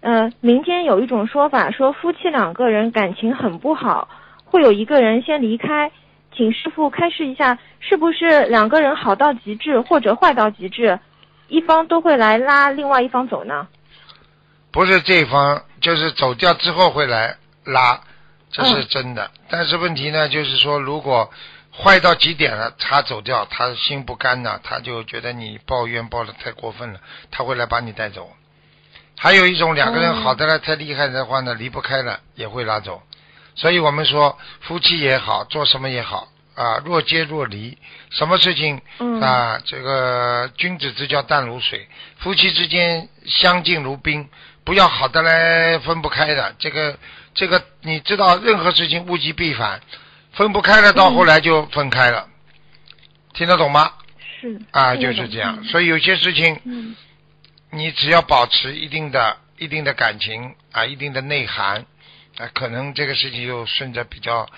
[0.00, 4.08] 呃，民间有一种说法，说夫妻两个人感情很不好，
[4.44, 5.92] 会有一个人先离开，
[6.34, 10.98] 请师傅开示一下，是不是两个人好到极致或者坏到极致，
[11.48, 13.68] 一方都会来拉另外一方走呢？
[14.70, 18.00] 不是这一方，就是走掉之后会来拉，
[18.50, 19.30] 这是嗯真的。
[19.50, 21.30] 但是问题呢，就是说如果
[21.76, 28.30] 坏到极点了，他走掉，他心不甘呐，他就觉得你抱怨抱的太过分了，他会来把你带走。
[29.22, 33.02] 还有一种两个人哦好的来太厉害的话呢，离不开了也会拉走。
[33.54, 37.76] 所以我们说夫妻也好，做什么也好啊，若即若离，
[38.08, 41.86] 什么事情嗯啊，这个君子之交淡如水，
[42.16, 44.26] 夫妻之间相敬如宾，
[44.64, 46.54] 不要好的来分不开的。
[46.58, 46.96] 这个
[47.34, 49.82] 这个，你知道，任何事情物极必反，
[50.32, 52.26] 分不开了，到嗯后来就分开了，
[53.34, 53.92] 听得懂吗？
[54.40, 55.58] 是啊，就是这样。
[55.60, 56.96] 嗯所以有些事情，嗯
[57.72, 61.86] 你只要保持一定的、一定的感情啊，一定的内涵
[62.36, 64.48] 啊，可能这个事情就顺着比较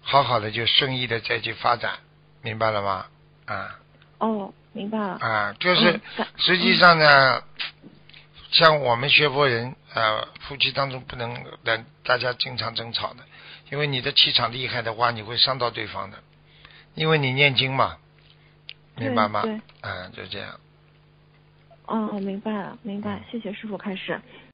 [0.00, 1.98] 好好的，就顺意的再去发展，
[2.42, 3.06] 明白了吗？
[3.46, 3.78] 啊
[4.18, 5.18] 哦，明白了。
[5.20, 7.42] 啊，就是嗯实际上呢，
[8.52, 13.24] 像我们学佛人啊，夫妻当中不能让大家经常争吵的，
[13.70, 16.18] 因为你的气场厉害的话，你会伤到对方的，
[16.94, 17.98] 因为你念经嘛，
[18.96, 19.42] 明白吗？
[19.42, 20.58] 对对啊，就这样。
[21.92, 24.18] 哦，明白了，明白，谢谢师傅开始。